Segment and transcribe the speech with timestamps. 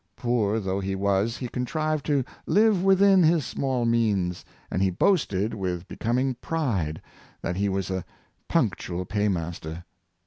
[0.15, 5.53] Poor though he was, he contrived to live within his small means, and he boasted,
[5.53, 6.99] with becoming pride,
[7.43, 8.03] that he was" a
[8.47, 9.85] punctual paymaster."